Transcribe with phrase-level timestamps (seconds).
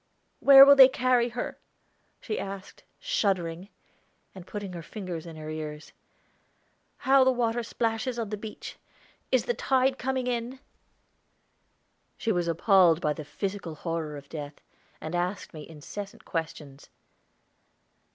[0.39, 1.59] "Where will they carry her?"
[2.21, 3.69] she asked, shuddering,
[4.33, 5.93] and putting her fingers in her ears.
[6.97, 8.77] "How the water splashes on the beach!
[9.31, 10.57] Is the tide coming in?"
[12.17, 14.59] She was appalled by the physical horror of death,
[14.99, 16.89] and asked me incessant questions.